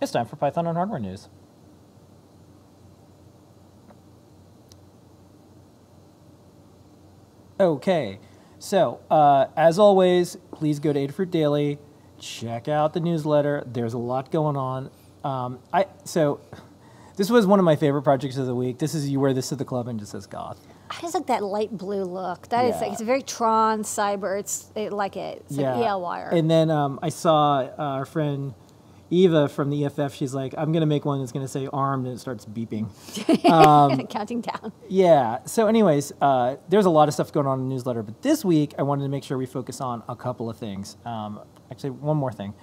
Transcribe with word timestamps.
It's 0.00 0.12
time 0.12 0.26
for 0.26 0.36
Python 0.36 0.66
on 0.66 0.74
Hardware 0.76 0.98
News. 1.00 1.28
Okay, 7.58 8.18
so 8.58 9.00
uh, 9.10 9.46
as 9.56 9.78
always, 9.78 10.36
please 10.50 10.78
go 10.78 10.92
to 10.94 11.06
Adafruit 11.06 11.30
Daily, 11.30 11.78
check 12.18 12.68
out 12.68 12.94
the 12.94 13.00
newsletter. 13.00 13.62
There's 13.66 13.92
a 13.92 13.98
lot 13.98 14.30
going 14.30 14.56
on. 14.56 14.90
Um, 15.24 15.58
I 15.70 15.84
so 16.04 16.40
this 17.16 17.28
was 17.28 17.46
one 17.46 17.58
of 17.58 17.66
my 17.66 17.76
favorite 17.76 18.02
projects 18.02 18.38
of 18.38 18.46
the 18.46 18.54
week. 18.54 18.78
This 18.78 18.94
is 18.94 19.10
you 19.10 19.20
wear 19.20 19.34
this 19.34 19.50
to 19.50 19.56
the 19.56 19.66
club 19.66 19.88
and 19.88 19.98
just 20.00 20.12
says 20.12 20.26
goth. 20.26 20.58
I 20.88 20.98
just 21.02 21.12
like 21.14 21.26
that 21.26 21.42
light 21.44 21.76
blue 21.76 22.04
look. 22.04 22.48
That 22.48 22.64
is 22.64 22.76
Yeah. 22.76 22.80
like 22.80 22.92
it's 22.92 23.02
very 23.02 23.22
Tron 23.22 23.82
cyber. 23.82 24.40
It's 24.40 24.70
it, 24.74 24.90
like 24.94 25.16
it. 25.18 25.44
It's 25.46 25.58
like 25.58 25.66
EL 25.86 26.00
wire. 26.00 26.30
And 26.32 26.50
then 26.50 26.70
um, 26.70 26.98
I 27.02 27.10
saw 27.10 27.58
uh, 27.60 27.74
our 27.78 28.06
friend 28.06 28.54
Eva 29.10 29.48
from 29.48 29.70
the 29.70 29.84
EFF. 29.84 30.14
She's 30.14 30.32
like, 30.32 30.54
I'm 30.56 30.72
gonna 30.72 30.86
make 30.86 31.04
one 31.04 31.18
that's 31.20 31.32
gonna 31.32 31.48
say 31.48 31.68
armed, 31.72 32.06
and 32.06 32.16
it 32.16 32.20
starts 32.20 32.46
beeping. 32.46 32.88
Um, 33.50 34.06
Counting 34.06 34.40
down. 34.42 34.72
Yeah. 34.88 35.38
So, 35.44 35.66
anyways, 35.66 36.12
uh, 36.20 36.56
there's 36.68 36.86
a 36.86 36.90
lot 36.90 37.08
of 37.08 37.14
stuff 37.14 37.32
going 37.32 37.46
on 37.46 37.58
in 37.60 37.68
the 37.68 37.74
newsletter, 37.74 38.02
but 38.02 38.22
this 38.22 38.44
week 38.44 38.74
I 38.78 38.82
wanted 38.82 39.02
to 39.04 39.08
make 39.08 39.24
sure 39.24 39.36
we 39.36 39.46
focus 39.46 39.80
on 39.80 40.02
a 40.08 40.14
couple 40.14 40.48
of 40.48 40.56
things. 40.56 40.96
Um, 41.04 41.40
actually, 41.70 41.90
one 41.90 42.16
more 42.16 42.32
thing. 42.32 42.54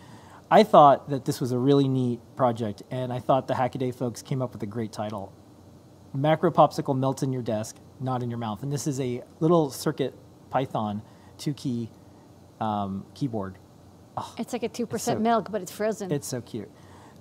I 0.50 0.64
thought 0.64 1.10
that 1.10 1.26
this 1.26 1.42
was 1.42 1.52
a 1.52 1.58
really 1.58 1.88
neat 1.90 2.22
project, 2.38 2.84
and 2.90 3.12
I 3.12 3.20
thought 3.20 3.48
the 3.48 3.54
Hackaday 3.54 3.94
folks 3.94 4.22
came 4.22 4.42
up 4.42 4.54
with 4.54 4.64
a 4.64 4.68
great 4.68 4.94
title. 4.94 5.34
Macro 6.14 6.52
Popsicle 6.52 6.98
melts 6.98 7.22
in 7.22 7.34
your 7.34 7.42
desk, 7.42 7.76
not 8.00 8.24
in 8.24 8.30
your 8.30 8.40
mouth. 8.40 8.64
And 8.64 8.72
this 8.72 8.88
is 8.88 9.00
a 9.02 9.24
little 9.40 9.70
circuit 9.70 10.16
Python 10.50 11.02
two 11.38 11.54
key 11.54 11.90
um, 12.60 13.06
keyboard. 13.14 13.58
It's 14.38 14.54
like 14.54 14.64
a 14.64 14.70
two 14.70 14.84
so- 14.84 14.88
percent 14.88 15.22
milk, 15.22 15.52
but 15.52 15.62
it's 15.62 15.72
frozen. 15.72 16.12
It's 16.12 16.28
so 16.28 16.42
cute. 16.42 16.70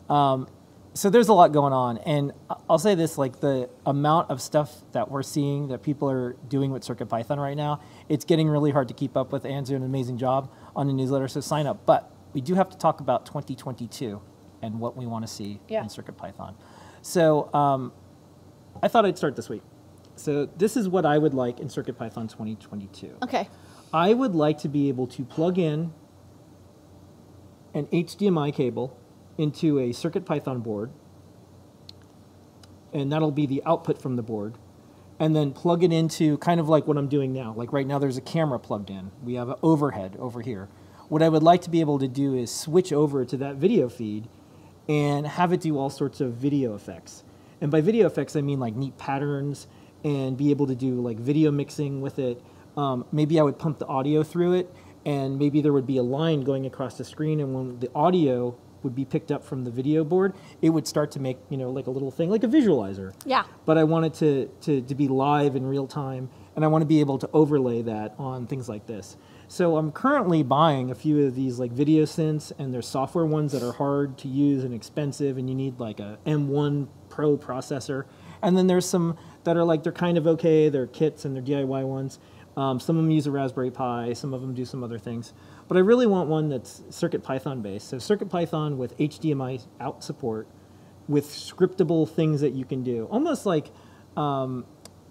Um, 0.08 0.48
so 0.94 1.10
there's 1.10 1.28
a 1.28 1.34
lot 1.34 1.52
going 1.52 1.74
on, 1.74 1.98
and 1.98 2.32
I'll 2.70 2.78
say 2.78 2.94
this: 2.94 3.18
like 3.18 3.40
the 3.40 3.68
amount 3.84 4.30
of 4.30 4.40
stuff 4.40 4.72
that 4.92 5.10
we're 5.10 5.22
seeing 5.22 5.68
that 5.68 5.82
people 5.82 6.08
are 6.10 6.32
doing 6.48 6.70
with 6.70 6.84
Circuit 6.84 7.06
Python 7.06 7.38
right 7.38 7.56
now, 7.56 7.80
it's 8.08 8.24
getting 8.24 8.48
really 8.48 8.70
hard 8.70 8.88
to 8.88 8.94
keep 8.94 9.14
up 9.16 9.30
with. 9.30 9.44
Anne's 9.44 9.68
doing 9.68 9.82
an 9.82 9.88
amazing 9.88 10.16
job 10.16 10.50
on 10.74 10.86
the 10.86 10.92
newsletter, 10.94 11.28
so 11.28 11.40
sign 11.40 11.66
up. 11.66 11.84
But 11.84 12.10
we 12.32 12.40
do 12.40 12.54
have 12.54 12.70
to 12.70 12.78
talk 12.78 13.00
about 13.00 13.26
2022 13.26 14.20
and 14.62 14.80
what 14.80 14.96
we 14.96 15.06
want 15.06 15.26
to 15.26 15.30
see 15.30 15.60
Yeah. 15.68 15.82
in 15.82 15.90
Circuit 15.90 16.16
Python. 16.16 16.56
So 17.02 17.52
um, 17.54 17.92
I 18.82 18.88
thought 18.88 19.04
I'd 19.04 19.18
start 19.18 19.36
this 19.36 19.48
week. 19.50 19.62
So 20.16 20.46
this 20.56 20.78
is 20.78 20.88
what 20.88 21.04
I 21.04 21.18
would 21.18 21.34
like 21.34 21.60
in 21.60 21.68
Circuit 21.68 21.98
Python 21.98 22.26
2022. 22.26 23.18
okay. 23.22 23.48
I 23.92 24.14
would 24.14 24.34
like 24.34 24.58
to 24.58 24.68
be 24.68 24.88
able 24.88 25.06
to 25.08 25.24
plug 25.24 25.58
in 25.58 25.92
an 27.76 27.86
HDMI 27.88 28.54
cable 28.54 28.98
into 29.36 29.78
a 29.78 29.90
CircuitPython 29.90 30.62
board, 30.62 30.90
and 32.92 33.12
that'll 33.12 33.30
be 33.30 33.44
the 33.44 33.62
output 33.66 34.00
from 34.00 34.16
the 34.16 34.22
board, 34.22 34.54
and 35.20 35.36
then 35.36 35.52
plug 35.52 35.84
it 35.84 35.92
into 35.92 36.38
kind 36.38 36.58
of 36.58 36.70
like 36.70 36.86
what 36.86 36.96
I'm 36.96 37.06
doing 37.06 37.34
now. 37.34 37.52
Like 37.54 37.74
right 37.74 37.86
now, 37.86 37.98
there's 37.98 38.16
a 38.16 38.22
camera 38.22 38.58
plugged 38.58 38.88
in. 38.88 39.10
We 39.22 39.34
have 39.34 39.50
an 39.50 39.56
overhead 39.62 40.16
over 40.18 40.40
here. 40.40 40.70
What 41.10 41.22
I 41.22 41.28
would 41.28 41.42
like 41.42 41.60
to 41.62 41.70
be 41.70 41.80
able 41.80 41.98
to 41.98 42.08
do 42.08 42.34
is 42.34 42.50
switch 42.50 42.94
over 42.94 43.26
to 43.26 43.36
that 43.36 43.56
video 43.56 43.90
feed 43.90 44.26
and 44.88 45.26
have 45.26 45.52
it 45.52 45.60
do 45.60 45.78
all 45.78 45.90
sorts 45.90 46.22
of 46.22 46.32
video 46.32 46.74
effects. 46.74 47.24
And 47.60 47.70
by 47.70 47.82
video 47.82 48.06
effects, 48.06 48.36
I 48.36 48.40
mean 48.40 48.58
like 48.58 48.74
neat 48.74 48.96
patterns 48.96 49.66
and 50.02 50.36
be 50.36 50.50
able 50.50 50.66
to 50.66 50.74
do 50.74 51.00
like 51.02 51.18
video 51.18 51.50
mixing 51.50 52.00
with 52.00 52.18
it. 52.18 52.42
Um, 52.76 53.04
maybe 53.12 53.38
I 53.38 53.42
would 53.42 53.58
pump 53.58 53.78
the 53.78 53.86
audio 53.86 54.22
through 54.22 54.54
it, 54.54 54.74
and 55.06 55.38
maybe 55.38 55.62
there 55.62 55.72
would 55.72 55.86
be 55.86 55.96
a 55.96 56.02
line 56.02 56.42
going 56.42 56.66
across 56.66 56.98
the 56.98 57.04
screen, 57.04 57.40
and 57.40 57.54
when 57.54 57.78
the 57.80 57.90
audio 57.94 58.54
would 58.82 58.94
be 58.94 59.04
picked 59.06 59.32
up 59.32 59.42
from 59.42 59.64
the 59.64 59.70
video 59.70 60.04
board, 60.04 60.34
it 60.60 60.68
would 60.70 60.86
start 60.86 61.10
to 61.12 61.18
make 61.20 61.38
you 61.48 61.56
know 61.56 61.70
like 61.70 61.86
a 61.86 61.90
little 61.90 62.10
thing, 62.10 62.28
like 62.30 62.44
a 62.44 62.48
visualizer 62.48 63.14
Yeah. 63.24 63.44
but 63.64 63.78
I 63.78 63.84
want 63.84 64.04
it 64.04 64.14
to, 64.14 64.46
to, 64.62 64.82
to 64.82 64.94
be 64.94 65.08
live 65.08 65.56
in 65.56 65.66
real 65.66 65.86
time, 65.86 66.28
and 66.54 66.64
I 66.64 66.68
want 66.68 66.82
to 66.82 66.86
be 66.86 67.00
able 67.00 67.18
to 67.18 67.30
overlay 67.32 67.80
that 67.82 68.14
on 68.18 68.46
things 68.46 68.68
like 68.68 68.86
this. 68.86 69.16
So 69.48 69.76
I'm 69.76 69.92
currently 69.92 70.42
buying 70.42 70.90
a 70.90 70.94
few 70.94 71.24
of 71.24 71.34
these 71.36 71.58
like 71.58 71.72
video 71.72 72.04
synths, 72.04 72.52
and 72.58 72.74
there's 72.74 72.86
software 72.88 73.24
ones 73.26 73.52
that 73.52 73.62
are 73.62 73.72
hard 73.72 74.18
to 74.18 74.28
use 74.28 74.62
and 74.64 74.74
expensive, 74.74 75.38
and 75.38 75.48
you 75.48 75.54
need 75.54 75.78
like 75.80 76.00
a 76.00 76.18
M1 76.26 76.88
Pro 77.08 77.38
processor. 77.38 78.04
And 78.42 78.56
then 78.56 78.66
there's 78.66 78.86
some 78.86 79.16
that 79.44 79.56
are 79.56 79.64
like 79.64 79.82
they're 79.84 79.92
kind 79.92 80.18
of 80.18 80.26
okay, 80.26 80.68
they're 80.68 80.86
kits 80.88 81.24
and 81.24 81.34
they're 81.34 81.42
DIY 81.42 81.84
ones. 81.86 82.18
Um, 82.56 82.80
some 82.80 82.96
of 82.96 83.04
them 83.04 83.10
use 83.10 83.26
a 83.26 83.30
Raspberry 83.30 83.70
Pi, 83.70 84.14
some 84.14 84.32
of 84.32 84.40
them 84.40 84.54
do 84.54 84.64
some 84.64 84.82
other 84.82 84.98
things. 84.98 85.34
But 85.68 85.76
I 85.76 85.80
really 85.80 86.06
want 86.06 86.30
one 86.30 86.48
that's 86.48 86.82
Circuit 86.88 87.22
Python 87.22 87.60
based. 87.60 87.88
So 87.88 87.98
Circuit 87.98 88.30
Python 88.30 88.78
with 88.78 88.96
HDMI 88.96 89.66
out 89.78 90.02
support, 90.02 90.48
with 91.06 91.26
scriptable 91.26 92.08
things 92.08 92.40
that 92.40 92.54
you 92.54 92.64
can 92.64 92.82
do. 92.82 93.06
Almost 93.10 93.44
like, 93.44 93.70
um, 94.16 94.64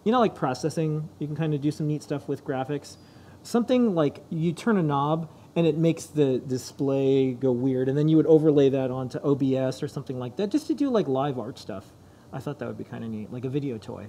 you 0.03 0.11
know, 0.11 0.19
like 0.19 0.33
processing. 0.33 1.07
You 1.19 1.27
can 1.27 1.35
kind 1.35 1.53
of 1.53 1.61
do 1.61 1.69
some 1.69 1.87
neat 1.87 2.01
stuff 2.01 2.27
with 2.27 2.43
graphics. 2.43 2.97
Something 3.43 3.93
like 3.93 4.23
you 4.29 4.51
turn 4.51 4.77
a 4.77 4.83
knob 4.83 5.29
and 5.55 5.67
it 5.67 5.77
makes 5.77 6.07
the 6.07 6.39
display 6.39 7.33
go 7.33 7.51
weird, 7.51 7.87
and 7.87 7.97
then 7.97 8.09
you 8.09 8.17
would 8.17 8.25
overlay 8.25 8.69
that 8.69 8.91
onto 8.91 9.19
OBS 9.19 9.81
or 9.81 9.87
something 9.87 10.19
like 10.19 10.35
that, 10.35 10.49
just 10.49 10.67
to 10.67 10.73
do 10.73 10.89
like 10.89 11.07
live 11.07 11.39
art 11.39 11.57
stuff. 11.57 11.85
I 12.33 12.39
thought 12.39 12.59
that 12.59 12.67
would 12.67 12.77
be 12.77 12.83
kind 12.83 13.03
of 13.03 13.09
neat, 13.09 13.31
like 13.31 13.45
a 13.45 13.49
video 13.49 13.77
toy. 13.77 14.07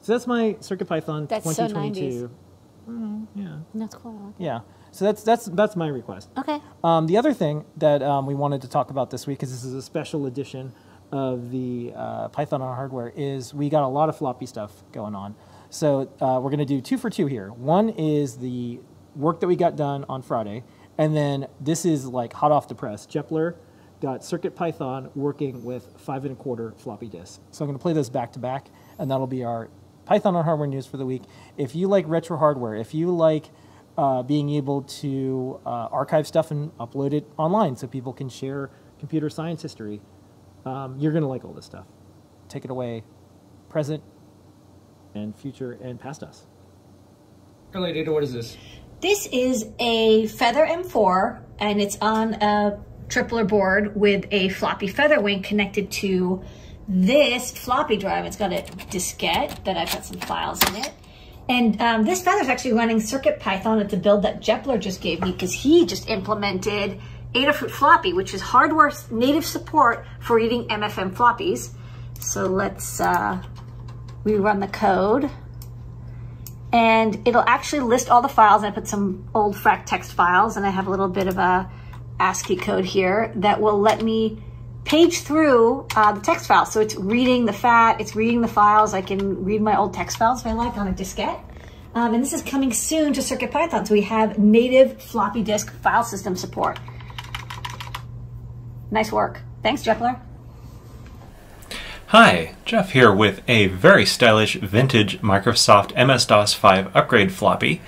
So 0.00 0.12
that's 0.12 0.26
my 0.26 0.54
CircuitPython 0.60 1.28
That's 1.28 1.44
so 1.44 1.68
2022. 1.68 2.30
Mm, 2.88 3.26
yeah, 3.34 3.56
That's 3.74 3.94
cool. 3.94 4.34
yeah. 4.38 4.60
So 4.90 5.04
that's 5.04 5.22
that's 5.22 5.46
that's 5.46 5.74
my 5.74 5.88
request. 5.88 6.30
Okay. 6.38 6.60
Um, 6.84 7.06
the 7.06 7.16
other 7.16 7.32
thing 7.32 7.64
that 7.78 8.02
um, 8.02 8.26
we 8.26 8.34
wanted 8.34 8.62
to 8.62 8.68
talk 8.68 8.90
about 8.90 9.10
this 9.10 9.26
week, 9.26 9.38
because 9.38 9.50
this 9.50 9.64
is 9.64 9.74
a 9.74 9.82
special 9.82 10.26
edition 10.26 10.72
of 11.10 11.50
the 11.50 11.92
uh, 11.96 12.28
Python 12.28 12.62
on 12.62 12.74
hardware, 12.76 13.12
is 13.16 13.52
we 13.52 13.68
got 13.68 13.82
a 13.82 13.88
lot 13.88 14.08
of 14.08 14.16
floppy 14.16 14.46
stuff 14.46 14.72
going 14.92 15.14
on. 15.14 15.34
So 15.70 16.02
uh, 16.20 16.38
we're 16.40 16.50
going 16.50 16.58
to 16.58 16.64
do 16.64 16.80
two 16.80 16.96
for 16.98 17.10
two 17.10 17.26
here. 17.26 17.48
One 17.52 17.88
is 17.90 18.36
the 18.36 18.78
work 19.16 19.40
that 19.40 19.48
we 19.48 19.56
got 19.56 19.74
done 19.76 20.04
on 20.08 20.22
Friday, 20.22 20.62
and 20.96 21.16
then 21.16 21.48
this 21.60 21.84
is 21.84 22.06
like 22.06 22.32
hot 22.32 22.52
off 22.52 22.68
the 22.68 22.74
press. 22.76 23.06
Jepler 23.06 23.56
got 24.00 24.20
CircuitPython 24.20 25.10
working 25.16 25.64
with 25.64 25.88
five 25.98 26.24
and 26.24 26.32
a 26.32 26.36
quarter 26.36 26.72
floppy 26.76 27.08
disks. 27.08 27.40
So 27.50 27.64
I'm 27.64 27.68
going 27.68 27.78
to 27.78 27.82
play 27.82 27.92
those 27.94 28.10
back 28.10 28.32
to 28.34 28.38
back, 28.38 28.68
and 28.98 29.10
that'll 29.10 29.26
be 29.26 29.42
our 29.44 29.70
Python 30.04 30.36
on 30.36 30.44
hardware 30.44 30.68
news 30.68 30.86
for 30.86 30.96
the 30.96 31.06
week. 31.06 31.22
If 31.56 31.74
you 31.74 31.88
like 31.88 32.04
retro 32.08 32.36
hardware, 32.36 32.74
if 32.74 32.94
you 32.94 33.14
like 33.14 33.50
uh, 33.96 34.22
being 34.22 34.50
able 34.50 34.82
to 34.82 35.60
uh, 35.64 35.88
archive 35.90 36.26
stuff 36.26 36.50
and 36.50 36.76
upload 36.78 37.12
it 37.12 37.26
online 37.38 37.76
so 37.76 37.86
people 37.86 38.12
can 38.12 38.28
share 38.28 38.70
computer 38.98 39.30
science 39.30 39.62
history, 39.62 40.00
um, 40.66 40.96
you're 40.98 41.12
going 41.12 41.22
to 41.22 41.28
like 41.28 41.44
all 41.44 41.52
this 41.52 41.66
stuff. 41.66 41.86
Take 42.48 42.64
it 42.64 42.70
away, 42.70 43.02
present 43.68 44.02
and 45.14 45.36
future 45.36 45.72
and 45.72 45.98
past 45.98 46.22
us. 46.22 46.46
Ladyada, 47.72 48.12
what 48.12 48.22
is 48.22 48.32
this? 48.32 48.56
This 49.00 49.26
is 49.32 49.66
a 49.78 50.26
Feather 50.28 50.64
M4 50.66 51.40
and 51.58 51.80
it's 51.80 51.98
on 52.00 52.34
a 52.34 52.80
tripler 53.08 53.46
board 53.46 53.96
with 53.96 54.26
a 54.30 54.48
floppy 54.50 54.88
Featherwing 54.88 55.42
connected 55.42 55.90
to 55.90 56.42
this 56.88 57.50
floppy 57.52 57.96
drive. 57.96 58.24
It's 58.24 58.36
got 58.36 58.52
a 58.52 58.62
diskette 58.90 59.64
that 59.64 59.76
I've 59.76 59.92
got 59.92 60.04
some 60.04 60.20
files 60.20 60.62
in 60.68 60.76
it. 60.76 60.92
And 61.48 61.80
um, 61.80 62.04
this 62.04 62.22
Feather 62.22 62.40
is 62.40 62.48
actually 62.48 62.72
running 62.72 63.00
Circuit 63.00 63.38
Python. 63.38 63.78
It's 63.80 63.92
a 63.92 63.98
build 63.98 64.22
that 64.22 64.40
Jepler 64.40 64.78
just 64.78 65.00
gave 65.00 65.20
me 65.20 65.32
because 65.32 65.52
he 65.52 65.84
just 65.84 66.08
implemented 66.08 67.00
Adafruit 67.34 67.70
Floppy, 67.70 68.12
which 68.12 68.32
is 68.32 68.40
hardware 68.40 68.92
native 69.10 69.44
support 69.44 70.06
for 70.20 70.36
reading 70.36 70.66
MFM 70.68 71.14
floppies. 71.14 71.70
So 72.18 72.46
let's 72.46 73.00
uh, 73.00 73.42
rerun 74.24 74.60
the 74.60 74.68
code 74.68 75.30
and 76.72 77.26
it'll 77.28 77.44
actually 77.46 77.80
list 77.80 78.10
all 78.10 78.22
the 78.22 78.28
files. 78.28 78.64
I 78.64 78.70
put 78.70 78.88
some 78.88 79.28
old 79.34 79.54
frac 79.54 79.86
text 79.86 80.12
files 80.12 80.56
and 80.56 80.66
I 80.66 80.70
have 80.70 80.86
a 80.86 80.90
little 80.90 81.08
bit 81.08 81.28
of 81.28 81.38
a 81.38 81.70
ASCII 82.18 82.56
code 82.56 82.84
here 82.84 83.32
that 83.36 83.60
will 83.60 83.78
let 83.78 84.02
me 84.02 84.42
page 84.84 85.22
through 85.22 85.86
uh, 85.96 86.12
the 86.12 86.20
text 86.20 86.46
files. 86.46 86.72
So 86.72 86.80
it's 86.80 86.94
reading 86.96 87.46
the 87.46 87.52
FAT, 87.52 88.00
it's 88.00 88.14
reading 88.14 88.40
the 88.40 88.48
files. 88.48 88.94
I 88.94 89.02
can 89.02 89.44
read 89.44 89.62
my 89.62 89.76
old 89.76 89.94
text 89.94 90.18
files 90.18 90.40
if 90.40 90.46
I 90.46 90.52
like 90.52 90.76
on 90.76 90.88
a 90.88 90.92
diskette. 90.92 91.40
Um, 91.94 92.12
and 92.12 92.22
this 92.22 92.32
is 92.32 92.42
coming 92.42 92.72
soon 92.72 93.12
to 93.12 93.20
CircuitPython. 93.20 93.86
So 93.86 93.94
we 93.94 94.02
have 94.02 94.38
native 94.38 95.00
floppy 95.00 95.42
disk 95.42 95.72
file 95.80 96.02
system 96.02 96.36
support. 96.36 96.78
Nice 98.90 99.12
work. 99.12 99.40
Thanks, 99.62 99.82
Jepler. 99.82 100.20
Hi, 102.08 102.54
Jeff 102.64 102.92
here 102.92 103.12
with 103.12 103.42
a 103.48 103.68
very 103.68 104.04
stylish 104.04 104.54
vintage 104.54 105.20
Microsoft 105.20 105.94
MS-DOS 106.06 106.54
5 106.54 106.94
upgrade 106.94 107.32
floppy 107.32 107.80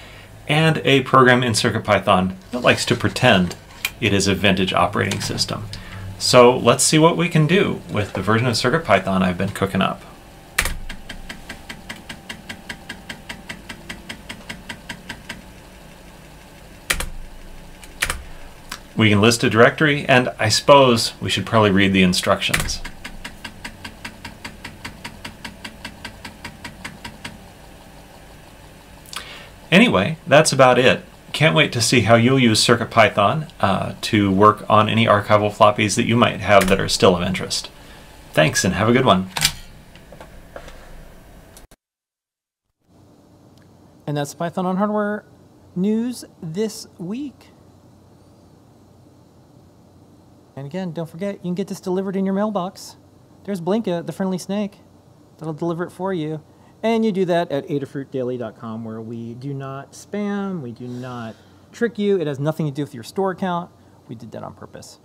and 0.48 0.78
a 0.84 1.02
program 1.02 1.42
in 1.42 1.52
CircuitPython 1.52 2.34
that 2.50 2.60
likes 2.60 2.84
to 2.86 2.96
pretend 2.96 3.56
it 4.00 4.12
is 4.12 4.26
a 4.26 4.34
vintage 4.34 4.72
operating 4.72 5.20
system. 5.20 5.66
So 6.18 6.56
let's 6.56 6.82
see 6.82 6.98
what 6.98 7.16
we 7.16 7.28
can 7.28 7.46
do 7.46 7.80
with 7.90 8.14
the 8.14 8.22
version 8.22 8.46
of 8.46 8.54
CircuitPython 8.54 9.22
I've 9.22 9.38
been 9.38 9.50
cooking 9.50 9.80
up. 9.80 10.02
We 18.96 19.10
can 19.10 19.20
list 19.20 19.44
a 19.44 19.50
directory, 19.50 20.06
and 20.06 20.30
I 20.38 20.48
suppose 20.48 21.12
we 21.20 21.28
should 21.28 21.44
probably 21.44 21.70
read 21.70 21.92
the 21.92 22.02
instructions. 22.02 22.80
Anyway, 29.70 30.16
that's 30.26 30.52
about 30.52 30.78
it. 30.78 31.04
Can't 31.36 31.54
wait 31.54 31.70
to 31.74 31.82
see 31.82 32.00
how 32.00 32.14
you'll 32.14 32.38
use 32.38 32.64
CircuitPython 32.64 33.50
uh, 33.60 33.94
to 34.00 34.32
work 34.32 34.64
on 34.70 34.88
any 34.88 35.04
archival 35.04 35.54
floppies 35.54 35.94
that 35.96 36.06
you 36.06 36.16
might 36.16 36.40
have 36.40 36.66
that 36.70 36.80
are 36.80 36.88
still 36.88 37.14
of 37.14 37.22
interest. 37.22 37.70
Thanks, 38.32 38.64
and 38.64 38.72
have 38.72 38.88
a 38.88 38.92
good 38.94 39.04
one. 39.04 39.28
And 44.06 44.16
that's 44.16 44.32
Python 44.32 44.64
on 44.64 44.78
Hardware 44.78 45.26
news 45.74 46.24
this 46.42 46.86
week. 46.96 47.50
And 50.56 50.64
again, 50.64 50.92
don't 50.92 51.10
forget, 51.10 51.34
you 51.34 51.50
can 51.50 51.54
get 51.54 51.68
this 51.68 51.80
delivered 51.80 52.16
in 52.16 52.24
your 52.24 52.34
mailbox. 52.34 52.96
There's 53.44 53.60
Blinka, 53.60 54.06
the 54.06 54.12
friendly 54.12 54.38
snake, 54.38 54.78
that'll 55.36 55.52
deliver 55.52 55.84
it 55.84 55.90
for 55.90 56.14
you. 56.14 56.42
And 56.86 57.04
you 57.04 57.10
do 57.10 57.24
that 57.24 57.50
at 57.50 57.66
adafruitdaily.com 57.66 58.84
where 58.84 59.00
we 59.00 59.34
do 59.34 59.52
not 59.52 59.90
spam, 59.90 60.60
we 60.60 60.70
do 60.70 60.86
not 60.86 61.34
trick 61.72 61.98
you. 61.98 62.20
It 62.20 62.28
has 62.28 62.38
nothing 62.38 62.64
to 62.66 62.70
do 62.72 62.82
with 62.82 62.94
your 62.94 63.02
store 63.02 63.32
account. 63.32 63.72
We 64.06 64.14
did 64.14 64.30
that 64.30 64.44
on 64.44 64.54
purpose. 64.54 65.00